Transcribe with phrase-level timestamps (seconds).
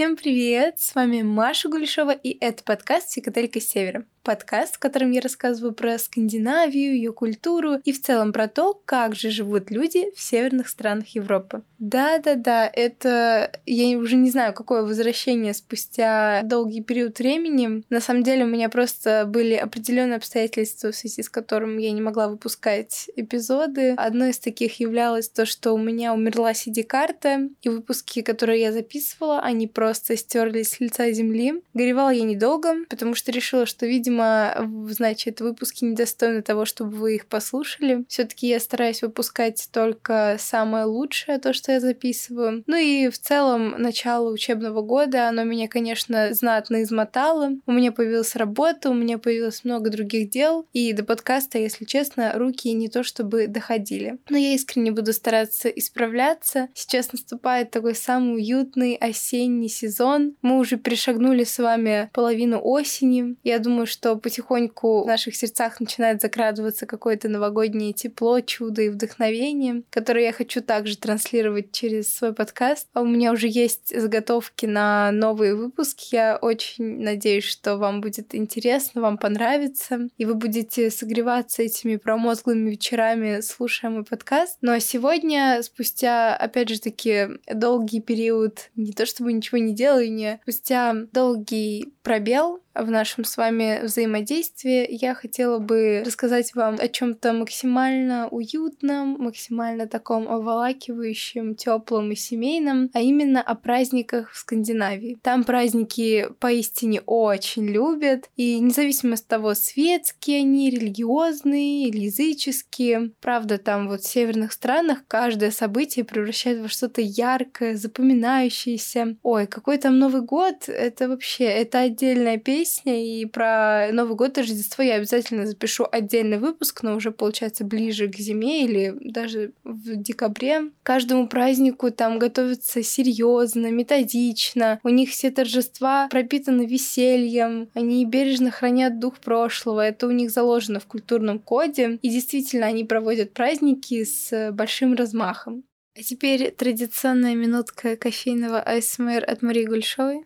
[0.00, 0.80] Всем привет!
[0.80, 5.98] С вами Маша Гулешова, и это подкаст «Психоделика Севера» подкаст, в котором я рассказываю про
[5.98, 11.08] Скандинавию, ее культуру и в целом про то, как же живут люди в северных странах
[11.08, 11.62] Европы.
[11.78, 17.82] Да-да-да, это я уже не знаю, какое возвращение спустя долгий период времени.
[17.88, 22.02] На самом деле у меня просто были определенные обстоятельства, в связи с которым я не
[22.02, 23.94] могла выпускать эпизоды.
[23.96, 29.40] Одно из таких являлось то, что у меня умерла CD-карта, и выпуски, которые я записывала,
[29.40, 31.62] они просто стерлись с лица земли.
[31.74, 34.54] Горевала я недолго, потому что решила, что, видимо,
[34.88, 38.04] значит, выпуски недостойны того, чтобы вы их послушали.
[38.08, 42.64] все таки я стараюсь выпускать только самое лучшее, то, что я записываю.
[42.66, 47.52] Ну и в целом начало учебного года, оно меня, конечно, знатно измотало.
[47.66, 52.32] У меня появилась работа, у меня появилось много других дел, и до подкаста, если честно,
[52.34, 54.18] руки не то чтобы доходили.
[54.28, 56.68] Но я искренне буду стараться исправляться.
[56.74, 60.36] Сейчас наступает такой самый уютный осенний сезон.
[60.42, 63.36] Мы уже перешагнули с вами половину осени.
[63.44, 69.82] Я думаю, что потихоньку в наших сердцах начинает закрадываться какое-то новогоднее тепло, чудо и вдохновение,
[69.90, 72.88] которое я хочу также транслировать через свой подкаст.
[72.92, 76.14] А у меня уже есть заготовки на новые выпуски.
[76.14, 82.70] Я очень надеюсь, что вам будет интересно, вам понравится, и вы будете согреваться этими промозглыми
[82.70, 84.58] вечерами, слушая мой подкаст.
[84.60, 90.40] Ну а сегодня, спустя, опять же таки, долгий период, не то чтобы ничего не делания,
[90.42, 97.32] спустя долгий пробел в нашем с вами взаимодействии, я хотела бы рассказать вам о чем-то
[97.32, 105.18] максимально уютном, максимально таком оволакивающем, теплом и семейном, а именно о праздниках в Скандинавии.
[105.22, 113.58] Там праздники поистине очень любят, и независимо от того, светские они, религиозные или языческие, правда,
[113.58, 119.16] там вот в северных странах каждое событие превращает во что-то яркое, запоминающееся.
[119.22, 124.40] Ой, какой там Новый год, это вообще, это отдельная песня, и про Новый год и
[124.40, 129.96] Рождество я обязательно запишу отдельный выпуск, но уже, получается, ближе к зиме или даже в
[129.96, 130.70] декабре.
[130.82, 134.80] Каждому празднику там готовятся серьезно, методично.
[134.82, 139.80] У них все торжества пропитаны весельем, они бережно хранят дух прошлого.
[139.80, 141.98] Это у них заложено в культурном коде.
[142.02, 145.64] И действительно, они проводят праздники с большим размахом.
[145.98, 150.24] А теперь традиционная минутка кофейного АСМР от Марии Гульшовой.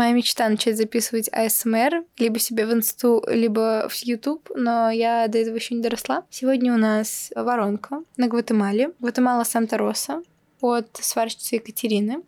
[0.00, 5.36] Моя мечта начать записывать АСМР, либо себе в инсту, либо в YouTube, но я до
[5.36, 6.24] этого еще не доросла.
[6.30, 8.94] Сегодня у нас воронка на Гватемале.
[8.98, 10.22] Гватемала Санта-Роса
[10.62, 12.22] от сварщицы Екатерины.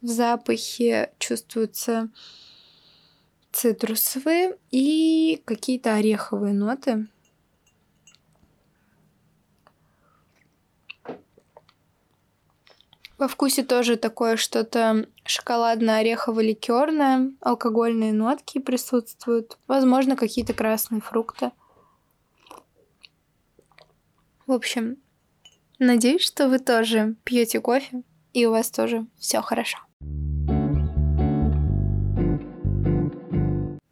[0.00, 2.10] В запахе чувствуются
[3.52, 7.06] цитрусовые и какие-то ореховые ноты.
[13.22, 21.52] Во вкусе тоже такое что-то шоколадно-орехово-ликерное, алкогольные нотки присутствуют, возможно, какие-то красные фрукты.
[24.48, 24.96] В общем,
[25.78, 29.78] надеюсь, что вы тоже пьете кофе и у вас тоже все хорошо.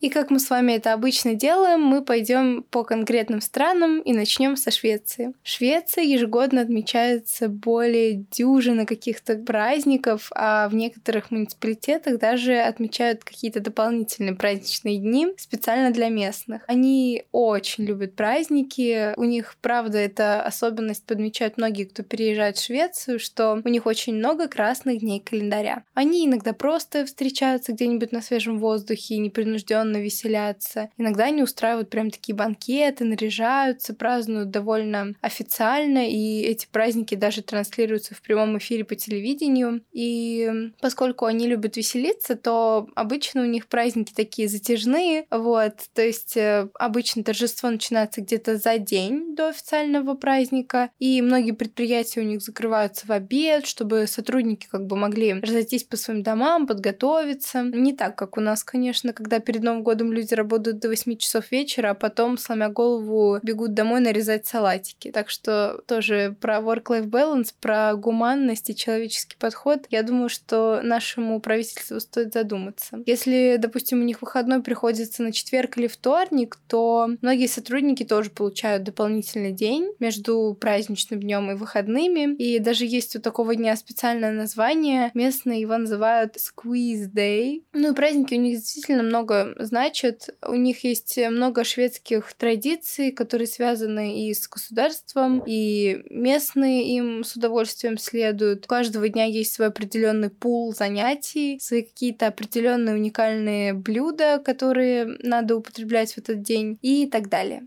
[0.00, 4.56] И как мы с вами это обычно делаем, мы пойдем по конкретным странам и начнем
[4.56, 5.34] со Швеции.
[5.42, 14.34] Швеция ежегодно отмечается более дюжины каких-то праздников, а в некоторых муниципалитетах даже отмечают какие-то дополнительные
[14.34, 16.62] праздничные дни специально для местных.
[16.66, 23.18] Они очень любят праздники, у них, правда, это особенность подмечают многие, кто переезжает в Швецию,
[23.18, 25.84] что у них очень много красных дней календаря.
[25.92, 30.90] Они иногда просто встречаются где-нибудь на свежем воздухе, непринужденно непринужденно веселятся.
[30.96, 38.14] Иногда они устраивают прям такие банкеты, наряжаются, празднуют довольно официально, и эти праздники даже транслируются
[38.14, 39.82] в прямом эфире по телевидению.
[39.92, 40.50] И
[40.80, 46.68] поскольку они любят веселиться, то обычно у них праздники такие затяжные, вот, то есть э,
[46.78, 53.06] обычно торжество начинается где-то за день до официального праздника, и многие предприятия у них закрываются
[53.06, 57.62] в обед, чтобы сотрудники как бы могли разойтись по своим домам, подготовиться.
[57.62, 61.50] Не так, как у нас, конечно, когда перед Новым Годом люди работают до 8 часов
[61.50, 65.10] вечера, а потом, сломя голову, бегут домой нарезать салатики.
[65.10, 71.40] Так что тоже про work-life balance, про гуманность и человеческий подход, я думаю, что нашему
[71.40, 72.98] правительству стоит задуматься.
[73.06, 78.84] Если, допустим, у них выходной приходится на четверг или вторник, то многие сотрудники тоже получают
[78.84, 82.34] дополнительный день между праздничным днем и выходными.
[82.36, 85.10] И даже есть у такого дня специальное название.
[85.14, 87.62] Местные его называют Squeeze Day.
[87.72, 90.28] Ну и праздники у них действительно много значит.
[90.46, 97.36] У них есть много шведских традиций, которые связаны и с государством, и местные им с
[97.36, 98.64] удовольствием следуют.
[98.64, 105.56] У каждого дня есть свой определенный пул занятий, свои какие-то определенные уникальные блюда, которые надо
[105.56, 107.62] употреблять в этот день и так далее.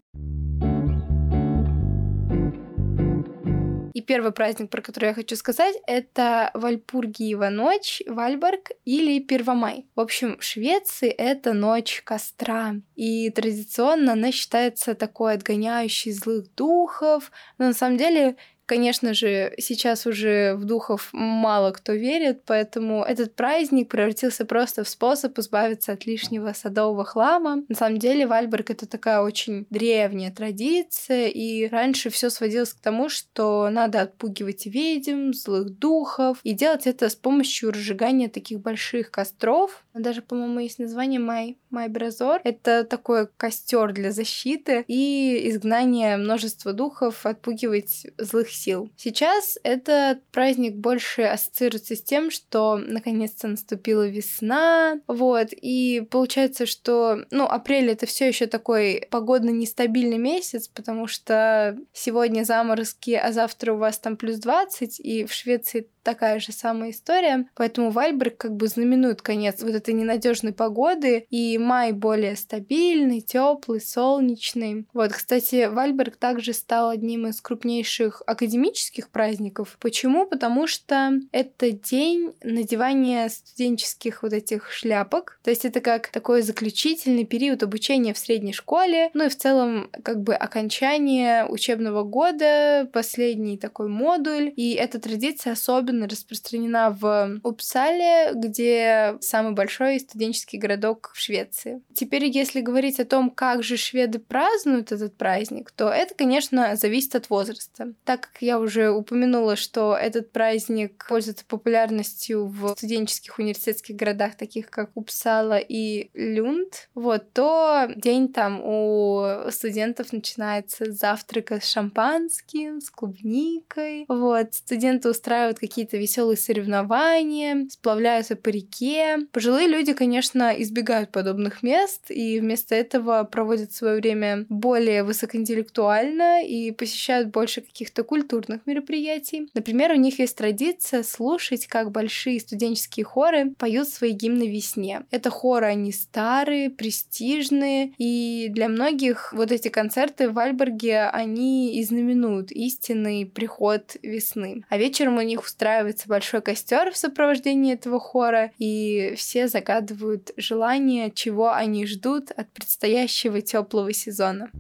[4.06, 9.86] Первый праздник, про который я хочу сказать, это Вальпургиева ночь, Вальборг или Первомай.
[9.96, 12.76] В общем, в Швеции это ночь костра.
[12.96, 17.32] И традиционно она считается такой отгоняющей злых духов.
[17.58, 18.36] Но на самом деле
[18.66, 24.90] Конечно же, сейчас уже в духов мало кто верит, поэтому этот праздник превратился просто в
[24.90, 27.64] способ избавиться от лишнего садового хлама.
[27.68, 33.10] На самом деле, Вальберг это такая очень древняя традиция, и раньше все сводилось к тому,
[33.10, 39.84] что надо отпугивать ведьм, злых духов, и делать это с помощью разжигания таких больших костров.
[39.94, 42.40] Даже, по-моему, есть название Май, Майбразор.
[42.44, 48.92] Это такой костер для защиты и изгнание множества духов, отпугивать злых сил.
[48.96, 57.26] Сейчас этот праздник больше ассоциируется с тем, что наконец-то наступила весна, вот, и получается, что,
[57.32, 63.74] ну, апрель это все еще такой погодно нестабильный месяц, потому что сегодня заморозки, а завтра
[63.74, 67.48] у вас там плюс 20, и в Швеции такая же самая история.
[67.56, 73.82] Поэтому Вальберг как бы знаменует конец вот этой ненадежной погоды, и май более стабильный, теплый,
[73.82, 74.86] солнечный.
[74.94, 79.78] Вот, кстати, Вальберг также стал одним из крупнейших академических праздников.
[79.80, 80.26] Почему?
[80.26, 85.40] Потому что это день надевания студенческих вот этих шляпок.
[85.44, 89.90] То есть это как такой заключительный период обучения в средней школе, ну и в целом
[90.04, 94.52] как бы окончание учебного года, последний такой модуль.
[94.56, 101.82] И эта традиция особенно особенно распространена в Упсале, где самый большой студенческий городок в Швеции.
[101.94, 107.16] Теперь, если говорить о том, как же шведы празднуют этот праздник, то это, конечно, зависит
[107.16, 107.94] от возраста.
[108.06, 114.70] Так как я уже упомянула, что этот праздник пользуется популярностью в студенческих университетских городах, таких
[114.70, 122.90] как Упсала и Люнд, вот, то день там у студентов начинается завтрака с шампанским, с
[122.90, 124.06] клубникой.
[124.08, 129.18] Вот, студенты устраивают какие какие-то веселые соревнования, сплавляются по реке.
[129.32, 136.72] Пожилые люди, конечно, избегают подобных мест и вместо этого проводят свое время более высокоинтеллектуально и
[136.72, 139.50] посещают больше каких-то культурных мероприятий.
[139.54, 145.04] Например, у них есть традиция слушать, как большие студенческие хоры поют свои гимны весне.
[145.12, 151.84] Это хоры, они старые, престижные, и для многих вот эти концерты в Альберге, они и
[151.84, 154.64] знаменуют истинный приход весны.
[154.70, 160.32] А вечером у них устраивают устраивается большой костер в сопровождении этого хора, и все загадывают
[160.38, 164.52] желание, чего они ждут от предстоящего теплого сезона.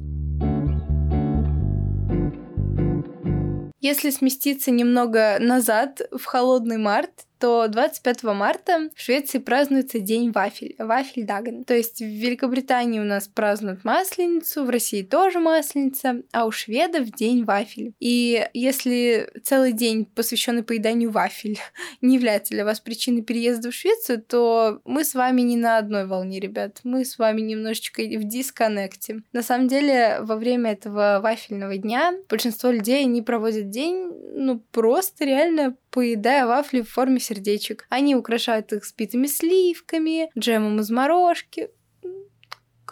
[3.79, 10.75] Если сместиться немного назад, в холодный март, что 25 марта в Швеции празднуется День вафель,
[10.79, 11.65] вафель Даген.
[11.65, 17.11] То есть в Великобритании у нас празднуют Масленицу, в России тоже Масленица, а у шведов
[17.11, 17.95] День вафель.
[17.99, 21.59] И если целый день посвященный поеданию вафель
[22.01, 26.05] не является для вас причиной переезда в Швецию, то мы с вами не на одной
[26.05, 26.79] волне, ребят.
[26.85, 29.21] Мы с вами немножечко в дисконнекте.
[29.33, 35.25] На самом деле, во время этого вафельного дня большинство людей не проводят день, ну, просто
[35.25, 37.85] реально поедая вафли в форме сердечек.
[37.89, 41.69] Они украшают их спитыми сливками, джемом из морожки,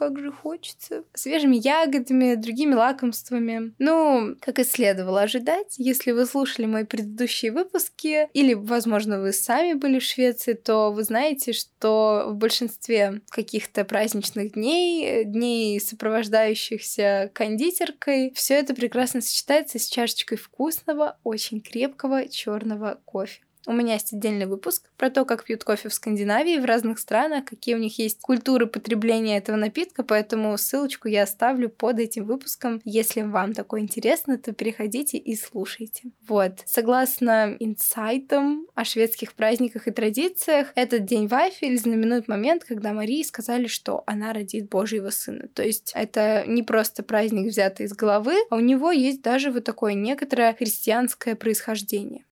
[0.01, 1.03] как же хочется.
[1.13, 3.73] Свежими ягодами, другими лакомствами.
[3.77, 9.73] Ну, как и следовало ожидать, если вы слушали мои предыдущие выпуски, или, возможно, вы сами
[9.73, 18.33] были в Швеции, то вы знаете, что в большинстве каких-то праздничных дней, дней, сопровождающихся кондитеркой,
[18.33, 23.41] все это прекрасно сочетается с чашечкой вкусного, очень крепкого черного кофе.
[23.67, 27.45] У меня есть отдельный выпуск про то, как пьют кофе в Скандинавии, в разных странах,
[27.45, 32.81] какие у них есть культуры потребления этого напитка, поэтому ссылочку я оставлю под этим выпуском.
[32.85, 36.11] Если вам такое интересно, то переходите и слушайте.
[36.27, 36.53] Вот.
[36.65, 43.67] Согласно инсайтам о шведских праздниках и традициях, этот день вафель знаменует момент, когда Марии сказали,
[43.67, 45.47] что она родит Божьего сына.
[45.53, 49.63] То есть это не просто праздник, взятый из головы, а у него есть даже вот
[49.63, 52.25] такое некоторое христианское происхождение.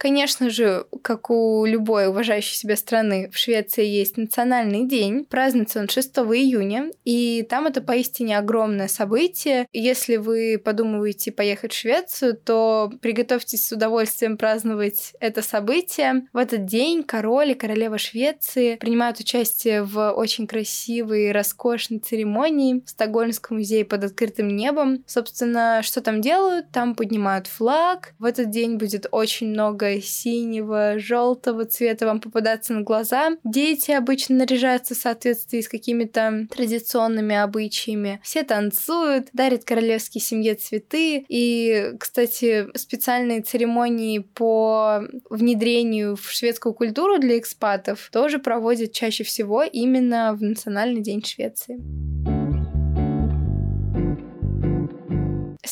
[0.00, 5.26] Конечно же, как у любой уважающей себя страны, в Швеции есть национальный день.
[5.26, 9.66] Празднуется он 6 июня, и там это поистине огромное событие.
[9.74, 16.26] Если вы подумываете поехать в Швецию, то приготовьтесь с удовольствием праздновать это событие.
[16.32, 22.88] В этот день король и королева Швеции принимают участие в очень красивой, роскошной церемонии в
[22.88, 25.04] Стокгольмском музее под открытым небом.
[25.06, 26.70] Собственно, что там делают?
[26.70, 28.14] Там поднимают флаг.
[28.18, 33.30] В этот день будет очень много синего, желтого цвета вам попадаться на глаза.
[33.44, 38.20] Дети обычно наряжаются в соответствии с какими-то традиционными обычаями.
[38.22, 41.24] Все танцуют, дарят королевской семье цветы.
[41.28, 49.62] И, кстати, специальные церемонии по внедрению в шведскую культуру для экспатов тоже проводят чаще всего
[49.62, 51.80] именно в Национальный день Швеции.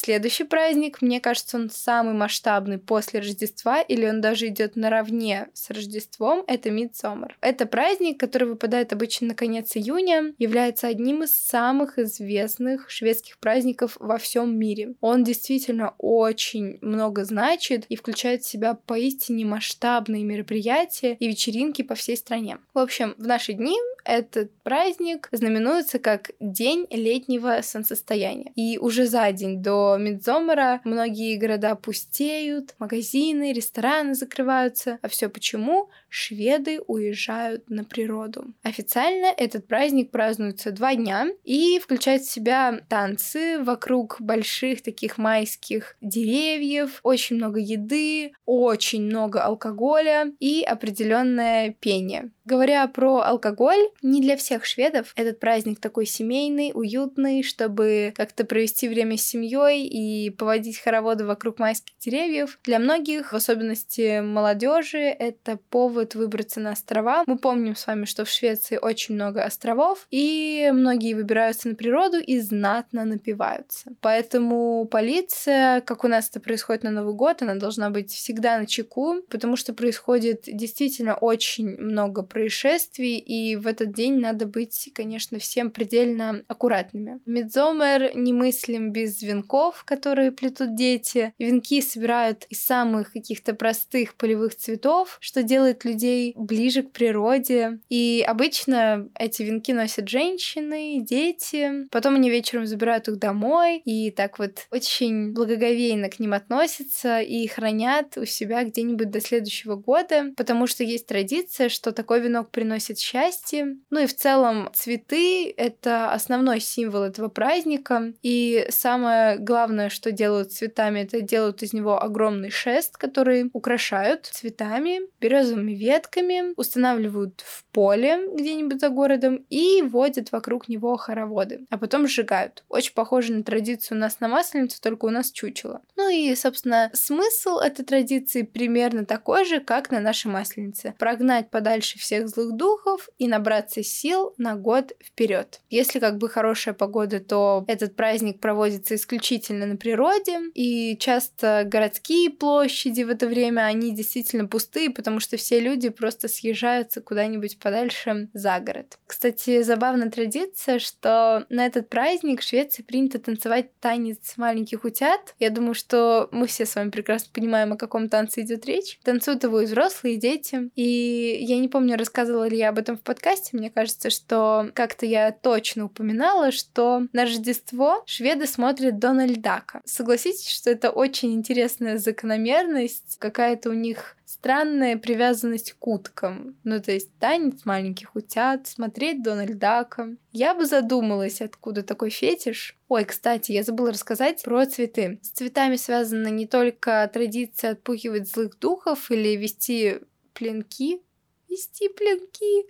[0.09, 5.69] Следующий праздник, мне кажется, он самый масштабный после Рождества, или он даже идет наравне с
[5.69, 7.37] Рождеством, это Мидсомер.
[7.43, 13.99] Это праздник, который выпадает обычно на конец июня, является одним из самых известных шведских праздников
[14.00, 14.95] во всем мире.
[15.03, 21.95] Он действительно очень много значит и включает в себя поистине масштабные мероприятия и вечеринки по
[21.95, 22.57] всей стране.
[22.73, 23.77] В общем, в наши дни
[24.09, 28.53] этот праздник знаменуется как День летнего солнцестояния.
[28.55, 34.99] И уже за день до Мидзомера многие города пустеют, магазины, рестораны закрываются.
[35.02, 35.90] А все почему?
[36.09, 38.47] Шведы уезжают на природу.
[38.62, 45.97] Официально этот праздник празднуется два дня и включает в себя танцы вокруг больших таких майских
[46.00, 52.31] деревьев, очень много еды, очень много алкоголя и определенное пение.
[52.45, 58.88] Говоря про алкоголь, не для всех шведов этот праздник такой семейный, уютный, чтобы как-то провести
[58.88, 62.59] время с семьей и поводить хороводы вокруг майских деревьев.
[62.65, 67.25] Для многих, в особенности молодежи, это повод выбраться на острова.
[67.26, 72.19] Мы помним с вами, что в Швеции очень много островов, и многие выбираются на природу
[72.19, 73.90] и знатно напиваются.
[74.00, 78.67] Поэтому полиция, как у нас это происходит на Новый год, она должна быть всегда на
[78.67, 85.38] чеку, потому что происходит действительно очень много происшествий, и в этот день надо быть, конечно,
[85.38, 87.21] всем предельно аккуратными.
[87.26, 91.33] Мидзомер не мыслим без венков, которые плетут дети.
[91.38, 97.80] Венки собирают из самых каких-то простых полевых цветов, что делает людей ближе к природе.
[97.88, 101.88] И обычно эти венки носят женщины, дети.
[101.90, 107.47] Потом они вечером забирают их домой и так вот очень благоговейно к ним относятся и
[107.47, 112.99] хранят у себя где-нибудь до следующего года, потому что есть традиция, что такой венок приносит
[112.99, 113.76] счастье.
[113.90, 118.12] Ну и в целом цветы— это основной символ этого праздника.
[118.23, 125.00] И самое главное, что делают цветами, это делают из него огромный шест, который украшают цветами,
[125.21, 132.07] березовыми ветками, устанавливают в поле где-нибудь за городом и водят вокруг него хороводы, а потом
[132.09, 132.65] сжигают.
[132.69, 135.83] Очень похоже на традицию у нас на Масленицу, только у нас чучело.
[135.97, 140.95] Ну и, собственно, смысл этой традиции примерно такой же, как на нашей Масленице.
[140.99, 145.61] Прогнать подальше всех злых духов и набраться сил на год вперед.
[145.71, 152.31] Если как бы хорошая погода, то этот праздник проводится исключительно на природе, и часто городские
[152.31, 158.29] площади в это время, они действительно пустые, потому что все люди просто съезжаются куда-нибудь подальше
[158.33, 158.99] за город.
[159.07, 165.35] Кстати, забавная традиция, что на этот праздник в Швеции принято танцевать танец маленьких утят.
[165.39, 168.99] Я думаю, что мы все с вами прекрасно понимаем, о каком танце идет речь.
[169.03, 170.71] Танцуют его и взрослые, и дети.
[170.75, 173.57] И я не помню, рассказывала ли я об этом в подкасте.
[173.57, 179.81] Мне кажется, что как-то я точно упоминала, что на Рождество шведы смотрят Дональд Дака.
[179.85, 186.55] Согласитесь, что это очень интересная закономерность, какая-то у них странная привязанность к уткам.
[186.63, 190.11] Ну, то есть танец маленьких утят, смотреть Дональд Дака.
[190.33, 192.77] Я бы задумалась, откуда такой фетиш.
[192.89, 195.19] Ой, кстати, я забыла рассказать про цветы.
[195.23, 200.01] С цветами связана не только традиция отпугивать злых духов или вести
[200.35, 201.01] пленки.
[201.49, 202.67] Вести пленки.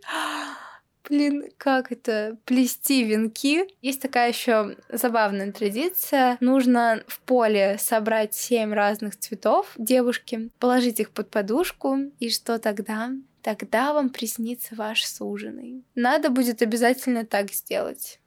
[1.09, 2.37] Блин, как это?
[2.45, 3.67] Плести венки.
[3.81, 6.37] Есть такая еще забавная традиция.
[6.41, 13.11] Нужно в поле собрать семь разных цветов девушки, положить их под подушку, и что тогда?
[13.43, 15.83] Тогда вам приснится ваш суженый.
[15.95, 18.21] Надо будет обязательно так сделать.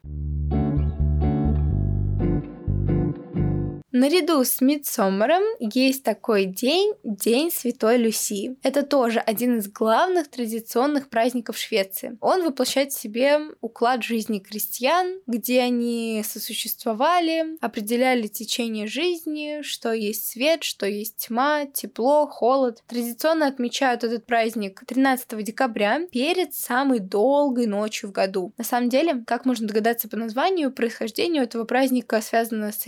[4.02, 8.56] Наряду с Мидсомером есть такой день, День Святой Люсии.
[8.64, 12.18] Это тоже один из главных традиционных праздников Швеции.
[12.20, 20.28] Он воплощает в себе уклад жизни крестьян, где они сосуществовали, определяли течение жизни, что есть
[20.28, 22.82] свет, что есть тьма, тепло, холод.
[22.88, 28.52] Традиционно отмечают этот праздник 13 декабря перед самой долгой ночью в году.
[28.58, 32.84] На самом деле, как можно догадаться по названию, происхождение этого праздника связано с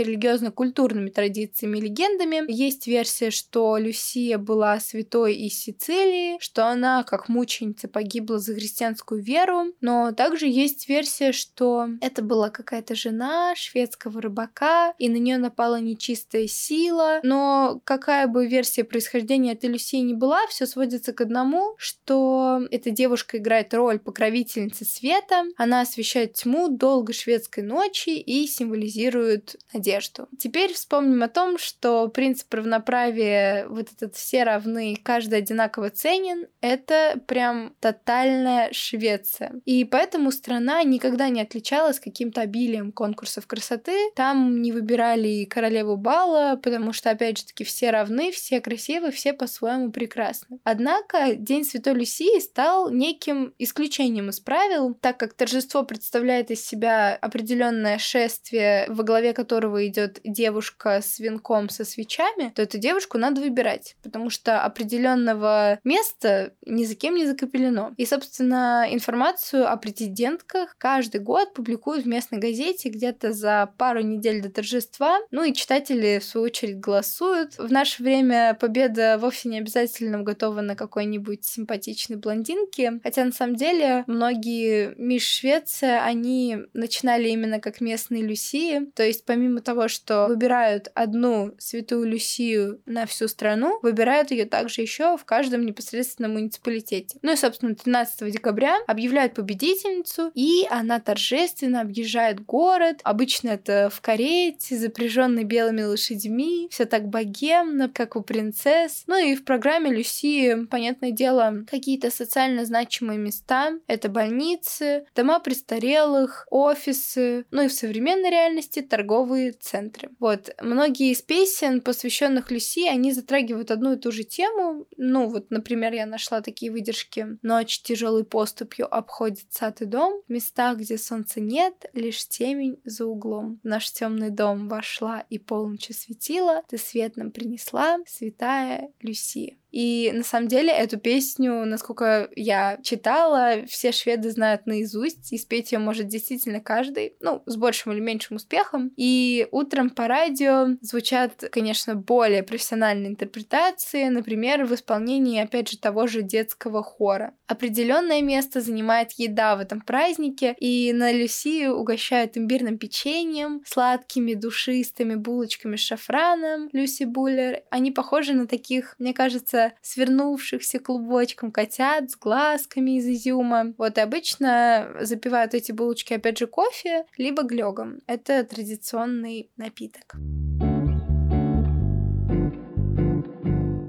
[1.04, 2.42] религиозно-культурными традициями и легендами.
[2.50, 9.22] Есть версия, что Люсия была святой из Сицилии, что она, как мученица, погибла за христианскую
[9.22, 15.38] веру, но также есть версия, что это была какая-то жена шведского рыбака, и на нее
[15.38, 17.20] напала нечистая сила.
[17.22, 22.90] Но какая бы версия происхождения этой Люсии не была, все сводится к одному, что эта
[22.90, 30.28] девушка играет роль покровительницы света, она освещает тьму долгой шведской ночи и символизирует надежду.
[30.38, 37.20] Теперь вспомним о том, что принцип равноправия, вот этот все равны, каждый одинаково ценен, это
[37.26, 39.52] прям тотальная Швеция.
[39.64, 43.96] И поэтому страна никогда не отличалась каким-то обилием конкурсов красоты.
[44.14, 49.32] Там не выбирали королеву бала, потому что, опять же таки, все равны, все красивы, все
[49.32, 50.58] по-своему прекрасны.
[50.64, 57.14] Однако День Святой Люсии стал неким исключением из правил, так как торжество представляет из себя
[57.14, 63.40] определенное шествие, во главе которого идет девушка с венком со свечами, то эту девушку надо
[63.40, 67.92] выбирать, потому что определенного места ни за кем не закопелено.
[67.96, 74.42] И, собственно, информацию о претендентках каждый год публикуют в местной газете где-то за пару недель
[74.42, 75.18] до торжества.
[75.30, 77.56] Ну и читатели, в свою очередь, голосуют.
[77.58, 83.56] В наше время победа вовсе не обязательно готова на какой-нибудь симпатичной блондинке, хотя на самом
[83.56, 90.26] деле многие мисс Швеция, они начинали именно как местные Люсии, то есть помимо того, что
[90.26, 90.63] выбирают
[90.94, 97.18] одну святую Люсию на всю страну, выбирают ее также еще в каждом непосредственном муниципалитете.
[97.22, 103.00] Ну и, собственно, 13 декабря объявляют победительницу, и она торжественно объезжает город.
[103.02, 109.04] Обычно это в карете, запряженной белыми лошадьми, все так богемно, как у принцесс.
[109.06, 113.72] Ну и в программе Люси, понятное дело, какие-то социально значимые места.
[113.86, 120.10] Это больницы, дома престарелых, офисы, ну и в современной реальности торговые центры.
[120.18, 124.86] Вот, многие из песен, посвященных Люси, они затрагивают одну и ту же тему.
[124.96, 127.38] Ну, вот, например, я нашла такие выдержки.
[127.42, 133.06] Ночь тяжелой поступью обходит сад и дом, в местах, где солнца нет, лишь темень за
[133.06, 133.60] углом.
[133.62, 139.58] В наш темный дом вошла и полночь светила, ты свет нам принесла, святая Люси.
[139.74, 145.72] И на самом деле эту песню, насколько я читала, все шведы знают наизусть, и спеть
[145.72, 148.92] ее может действительно каждый, ну, с большим или меньшим успехом.
[148.96, 156.06] И утром по радио звучат, конечно, более профессиональные интерпретации, например, в исполнении, опять же, того
[156.06, 157.34] же детского хора.
[157.48, 165.16] Определенное место занимает еда в этом празднике, и на Люси угощают имбирным печеньем, сладкими душистыми
[165.16, 167.62] булочками с шафраном Люси Буллер.
[167.70, 173.74] Они похожи на таких, мне кажется, свернувшихся клубочком котят с глазками из изюма.
[173.78, 178.00] Вот и обычно запивают эти булочки, опять же, кофе, либо глёгом.
[178.06, 180.16] Это традиционный напиток.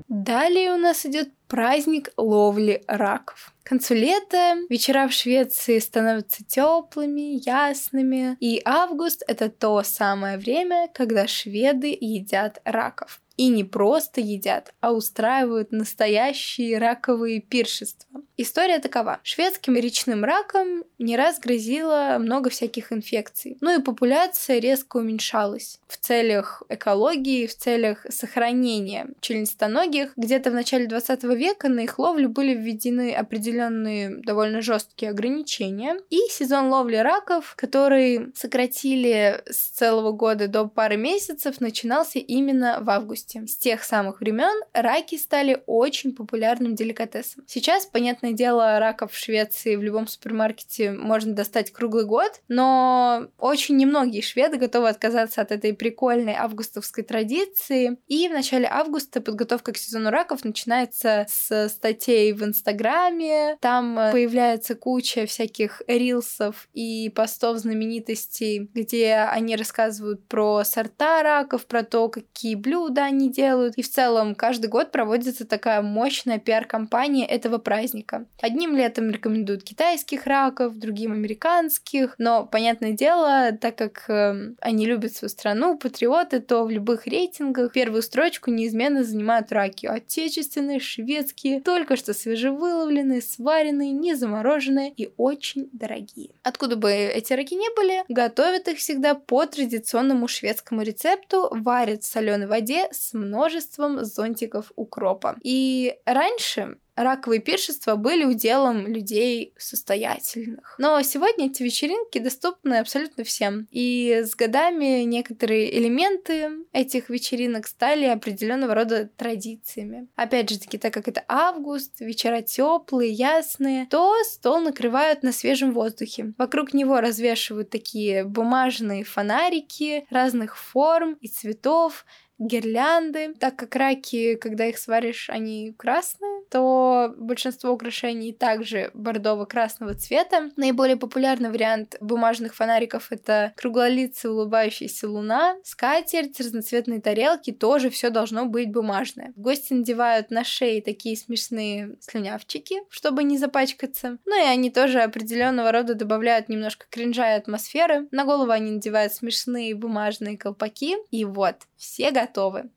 [0.08, 3.54] Далее у нас идет праздник ловли раков.
[3.64, 10.90] К концу лета вечера в Швеции становятся теплыми, ясными, и август— это то самое время,
[10.96, 13.22] когда шведы едят раков.
[13.38, 18.25] И не просто едят, а устраивают настоящие раковые пиршества.
[18.38, 19.19] История такова.
[19.24, 23.58] Шведским речным раком не раз грозило много всяких инфекций.
[23.62, 25.80] Ну и популяция резко уменьшалась.
[25.88, 32.28] В целях экологии, в целях сохранения членистоногих, где-то в начале 20 века на их ловлю
[32.28, 35.98] были введены определенные довольно жесткие ограничения.
[36.10, 42.89] И сезон ловли раков, который сократили с целого года до пары месяцев, начинался именно в
[42.89, 43.48] августе.
[43.48, 47.45] С тех самых времен раки стали очень популярным деликатесом.
[47.48, 47.86] Сейчас,
[48.26, 54.22] понятное дело, раков в Швеции в любом супермаркете можно достать круглый год, но очень немногие
[54.22, 57.98] шведы готовы отказаться от этой прикольной августовской традиции.
[58.08, 63.58] И в начале августа подготовка к сезону раков начинается с статей в Инстаграме.
[63.62, 71.84] Там появляется куча всяких рилсов и постов знаменитостей, где они рассказывают про сорта раков, про
[71.84, 73.76] то, какие блюда они делают.
[73.78, 78.14] И в целом каждый год проводится такая мощная пиар-компания этого праздника.
[78.15, 78.25] Рака.
[78.41, 85.13] Одним летом рекомендуют китайских раков, другим американских, но, понятное дело, так как э, они любят
[85.13, 89.86] свою страну, патриоты, то в любых рейтингах первую строчку неизменно занимают раки.
[89.86, 96.32] Отечественные, шведские, только что свежевыловленные, сваренные, не замороженные и очень дорогие.
[96.43, 102.08] Откуда бы эти раки не были, готовят их всегда по традиционному шведскому рецепту, варят в
[102.08, 105.38] соленой воде с множеством зонтиков укропа.
[105.43, 110.75] И раньше раковые пиршества были уделом людей состоятельных.
[110.77, 113.67] Но сегодня эти вечеринки доступны абсолютно всем.
[113.71, 120.08] И с годами некоторые элементы этих вечеринок стали определенного рода традициями.
[120.15, 125.73] Опять же таки, так как это август, вечера теплые, ясные, то стол накрывают на свежем
[125.73, 126.34] воздухе.
[126.38, 132.05] Вокруг него развешивают такие бумажные фонарики разных форм и цветов,
[132.38, 133.34] гирлянды.
[133.39, 140.52] Так как раки, когда их сваришь, они красные, то большинство украшений также бордово-красного цвета.
[140.56, 148.45] Наиболее популярный вариант бумажных фонариков— это круглолицая улыбающаяся луна, скатерть, разноцветные тарелки, тоже все должно
[148.45, 149.34] быть бумажное.
[149.36, 154.17] Гости надевают на шеи такие смешные слюнявчики, чтобы не запачкаться.
[154.26, 158.08] Ну и они тоже определенного рода добавляют немножко кринжа и атмосферы.
[158.12, 160.98] На голову они надевают смешные бумажные колпаки.
[161.12, 162.25] И вот, все готовы.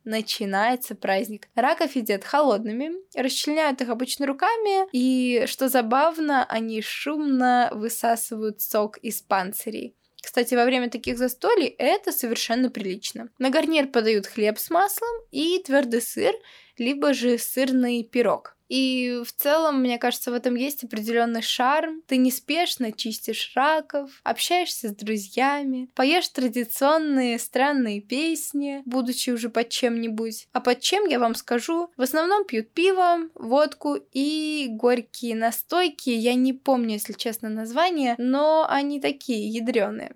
[0.05, 1.49] Начинается праздник.
[1.55, 9.23] Раков едят холодными, расчленяют их обычно руками, и, что забавно, они шумно высасывают сок из
[9.23, 9.95] панцирей.
[10.21, 13.31] Кстати, во время таких застолий это совершенно прилично.
[13.39, 16.35] На гарнир подают хлеб с маслом и твердый сыр,
[16.77, 18.58] либо же сырный пирог.
[18.68, 22.02] И в целом, мне кажется, в этом есть определенный шарм.
[22.07, 30.48] Ты неспешно чистишь раков, общаешься с друзьями, поешь традиционные странные песни, будучи уже под чем-нибудь.
[30.52, 36.11] А под чем, я вам скажу, в основном пьют пиво, водку и горькие настойки.
[36.11, 40.14] Я не помню, если честно, название, но они такие ядреные.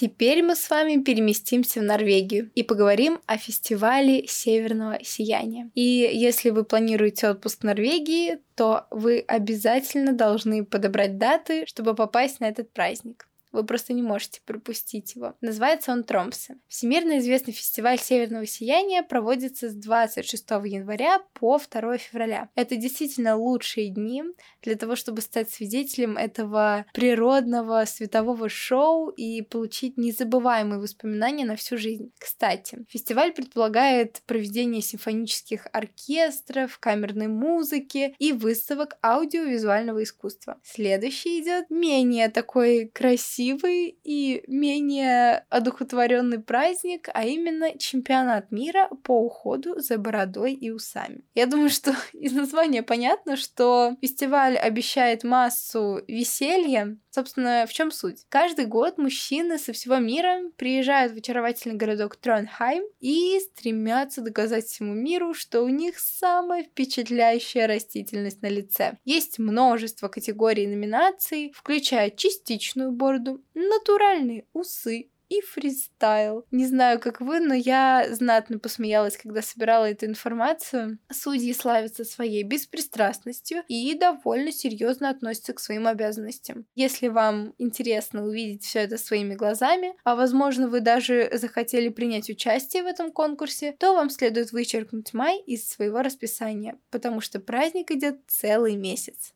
[0.00, 5.72] Теперь мы с вами переместимся в Норвегию и поговорим о фестивале Северного Сияния.
[5.74, 12.38] И если вы планируете отпуск в Норвегии, то вы обязательно должны подобрать даты, чтобы попасть
[12.38, 13.26] на этот праздник.
[13.58, 15.34] Вы просто не можете пропустить его.
[15.40, 16.58] Называется он Тромсе.
[16.68, 22.50] Всемирно известный фестиваль Северного Сияния проводится с 26 января по 2 февраля.
[22.54, 24.22] Это действительно лучшие дни
[24.62, 31.76] для того, чтобы стать свидетелем этого природного светового шоу и получить незабываемые воспоминания на всю
[31.78, 32.12] жизнь.
[32.16, 40.60] Кстати, фестиваль предполагает проведение симфонических оркестров, камерной музыки и выставок аудиовизуального искусства.
[40.62, 49.24] Следующий идет менее такой красивый красивый и менее одухотворенный праздник, а именно чемпионат мира по
[49.24, 51.22] уходу за бородой и усами.
[51.34, 56.98] Я думаю, что из названия понятно, что фестиваль обещает массу веселья.
[57.10, 58.24] Собственно, в чем суть?
[58.28, 64.94] Каждый год мужчины со всего мира приезжают в очаровательный городок Тронхайм и стремятся доказать всему
[64.94, 68.98] миру, что у них самая впечатляющая растительность на лице.
[69.04, 76.46] Есть множество категорий номинаций, включая частичную бороду, поводу натуральные усы и фристайл.
[76.50, 80.98] Не знаю, как вы, но я знатно посмеялась, когда собирала эту информацию.
[81.12, 86.64] Судьи славятся своей беспристрастностью и довольно серьезно относятся к своим обязанностям.
[86.74, 92.82] Если вам интересно увидеть все это своими глазами, а возможно вы даже захотели принять участие
[92.82, 98.20] в этом конкурсе, то вам следует вычеркнуть май из своего расписания, потому что праздник идет
[98.28, 99.34] целый месяц.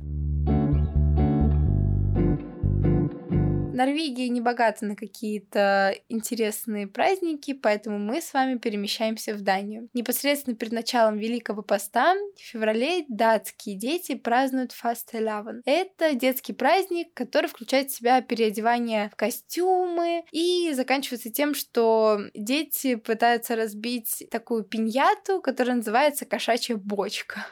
[3.73, 9.89] Норвегия не богата на какие-то интересные праздники, поэтому мы с вами перемещаемся в Данию.
[9.95, 15.63] Непосредственно перед началом Великого Поста в феврале датские дети празднуют Фастелавен.
[15.65, 22.97] Это детский праздник, который включает в себя переодевание в костюмы и заканчивается тем, что дети
[22.97, 27.47] пытаются разбить такую пиньяту, которая называется кошачья бочка.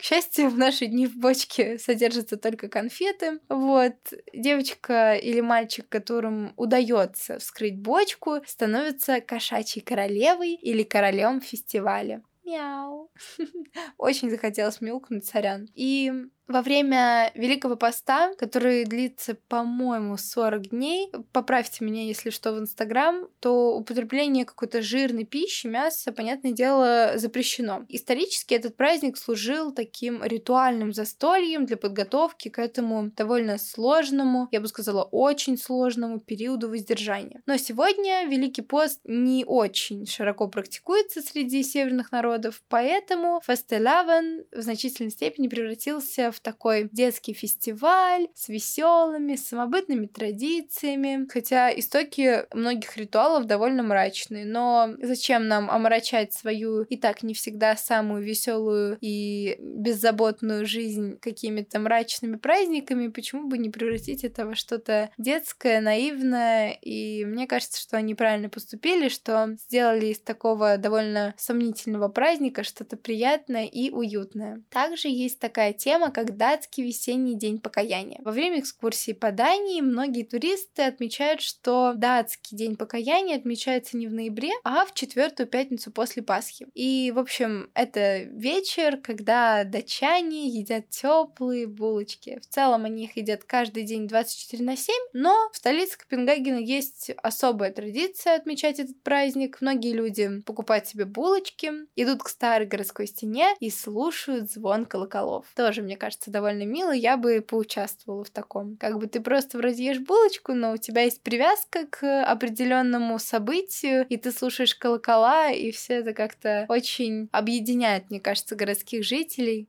[0.00, 3.38] К счастью, в наши дни в бочке содержатся только конфеты.
[3.50, 3.96] Вот.
[4.32, 12.22] Девочка или мальчик, которым удается вскрыть бочку, становится кошачьей королевой или королем фестиваля.
[12.46, 13.12] Мяу.
[13.98, 15.68] Очень захотелось мяукнуть, сорян.
[15.74, 16.10] И
[16.50, 23.28] Во время Великого Поста, который длится, по-моему, 40 дней, поправьте меня, если что, в Инстаграм,
[23.38, 27.84] то употребление какой-то жирной пищи, мяса, понятное дело, запрещено.
[27.88, 34.66] Исторически этот праздник служил таким ритуальным застольем для подготовки к этому довольно сложному, я бы
[34.66, 37.42] сказала, очень сложному периоду воздержания.
[37.46, 45.12] Но сегодня Великий пост не очень широко практикуется среди северных народов, поэтому Фастелаван в значительной
[45.12, 53.82] степени превратился в такой детский фестиваль с веселыми, самобытными традициями, хотя истоки многих ритуалов довольно
[53.82, 61.18] мрачные, но зачем нам омрачать свою и так не всегда самую веселую и беззаботную жизнь
[61.20, 67.80] какими-то мрачными праздниками, почему бы не превратить это во что-то детское, наивное, и мне кажется,
[67.80, 74.62] что они правильно поступили, что сделали из такого довольно сомнительного праздника что-то приятное и уютное.
[74.70, 78.20] Также есть такая тема, как датский весенний день покаяния.
[78.22, 84.12] Во время экскурсии по Дании многие туристы отмечают, что датский день покаяния отмечается не в
[84.12, 86.66] ноябре, а в четвертую пятницу после Пасхи.
[86.74, 92.38] И, в общем, это вечер, когда датчане едят теплые булочки.
[92.42, 97.12] В целом они их едят каждый день 24 на 7, но в столице Копенгагена есть
[97.22, 99.62] особая традиция отмечать этот праздник.
[99.62, 105.46] Многие люди покупают себе булочки, идут к старой городской стене и слушают звон колоколов.
[105.56, 106.92] Тоже, мне кажется, довольно мило.
[106.92, 108.76] Я бы поучаствовала в таком.
[108.76, 114.06] Как бы ты просто вроде ешь булочку, но у тебя есть привязка к определенному событию,
[114.08, 119.68] и ты слушаешь колокола, и все это как-то очень объединяет, мне кажется, городских жителей.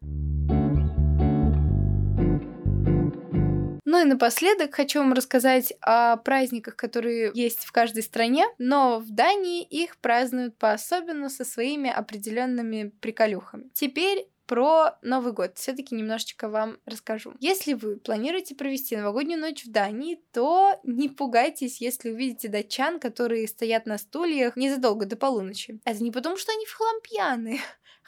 [3.91, 9.11] Ну и напоследок хочу вам рассказать о праздниках, которые есть в каждой стране, но в
[9.11, 13.69] Дании их празднуют по-особенно со своими определенными приколюхами.
[13.73, 17.33] Теперь про Новый год все-таки немножечко вам расскажу.
[17.39, 23.47] Если вы планируете провести новогоднюю ночь в Дании, то не пугайтесь, если увидите датчан, которые
[23.47, 25.79] стоят на стульях незадолго до полуночи.
[25.85, 27.61] Это не потому, что они в хлам пьяные,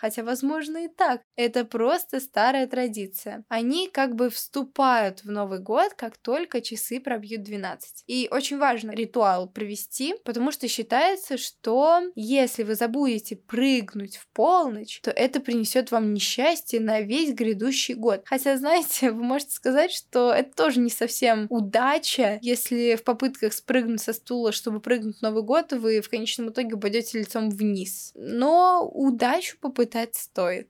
[0.03, 1.21] хотя, возможно, и так.
[1.37, 3.45] Это просто старая традиция.
[3.47, 8.03] Они как бы вступают в Новый год, как только часы пробьют 12.
[8.07, 14.99] И очень важно ритуал провести, потому что считается, что если вы забудете прыгнуть в полночь,
[14.99, 18.23] то это принесет вам несчастье на весь грядущий год.
[18.25, 24.01] Хотя, знаете, вы можете сказать, что это тоже не совсем удача, если в попытках спрыгнуть
[24.01, 28.11] со стула, чтобы прыгнуть в Новый год, вы в конечном итоге упадете лицом вниз.
[28.15, 30.69] Но удачу попытать испытать стоит.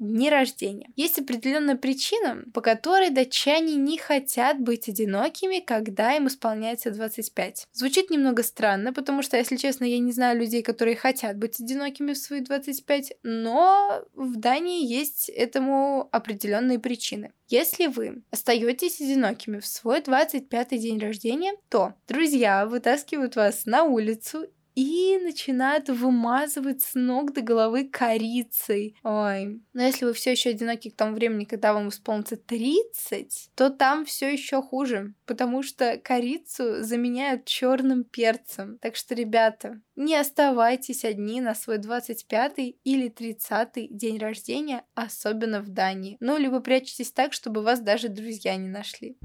[0.00, 0.90] Дни рождения.
[0.96, 7.68] Есть определенная причина, по которой датчане не хотят быть одинокими, когда им исполняется 25.
[7.72, 12.14] Звучит немного странно, потому что, если честно, я не знаю людей, которые хотят быть одинокими
[12.14, 17.32] в свои 25, но в Дании есть этому определенные причины.
[17.46, 24.48] Если вы остаетесь одинокими в свой 25 день рождения, то друзья вытаскивают вас на улицу
[24.78, 28.94] и начинают вымазывать с ног до головы корицей.
[29.02, 29.60] Ой.
[29.72, 34.04] Но если вы все еще одиноки к тому времени, когда вам исполнится 30, то там
[34.04, 38.78] все еще хуже, потому что корицу заменяют черным перцем.
[38.78, 45.70] Так что, ребята, не оставайтесь одни на свой 25 или 30 день рождения, особенно в
[45.70, 46.16] Дании.
[46.20, 49.18] Ну, либо прячьтесь так, чтобы вас даже друзья не нашли.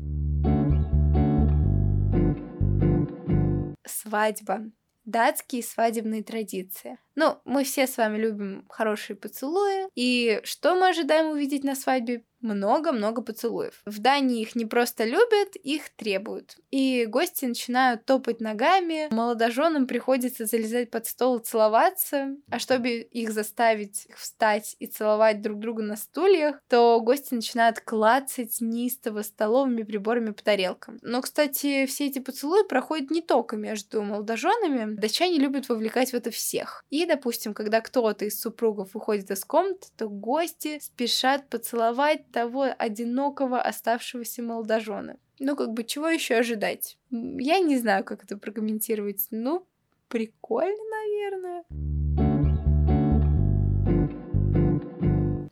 [3.85, 4.71] Свадьба
[5.13, 6.97] датские свадебные традиции.
[7.15, 9.88] Ну, мы все с вами любим хорошие поцелуи.
[9.95, 12.23] И что мы ожидаем увидеть на свадьбе?
[12.43, 13.82] много-много поцелуев.
[13.86, 16.58] В Дании их не просто любят, их требуют.
[16.69, 23.32] И гости начинают топать ногами, молодоженам приходится залезать под стол и целоваться, а чтобы их
[23.32, 30.32] заставить встать и целовать друг друга на стульях, то гости начинают клацать неистово столовыми приборами
[30.32, 30.99] по тарелкам.
[31.02, 36.30] Но, кстати, все эти поцелуи проходят не только между молодоженами, датчане любят вовлекать в это
[36.32, 36.84] всех.
[36.89, 43.61] И, допустим, когда кто-то из супругов выходит из комнаты, то гости спешат поцеловать того одинокого
[43.61, 45.17] оставшегося молодожена.
[45.39, 46.97] Ну, как бы, чего еще ожидать?
[47.09, 49.27] Я не знаю, как это прокомментировать.
[49.31, 49.67] Ну,
[50.07, 51.92] прикольно, наверное.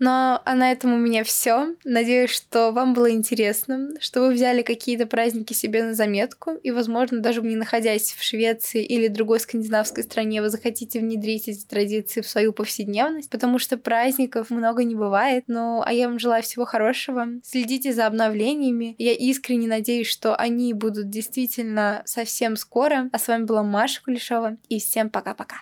[0.01, 1.75] Но а на этом у меня все.
[1.85, 7.19] Надеюсь, что вам было интересно, что вы взяли какие-то праздники себе на заметку, и, возможно,
[7.19, 12.27] даже не находясь в Швеции или другой скандинавской стране, вы захотите внедрить эти традиции в
[12.27, 15.43] свою повседневность, потому что праздников много не бывает.
[15.45, 17.27] Ну, а я вам желаю всего хорошего.
[17.43, 18.95] Следите за обновлениями.
[18.97, 23.07] Я искренне надеюсь, что они будут действительно совсем скоро.
[23.13, 25.57] А с вами была Маша Кулешова, и всем пока-пока.